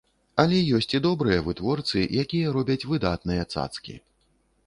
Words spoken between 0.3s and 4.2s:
Але ёсць і добрыя вытворцы, якія робяць выдатныя цацкі.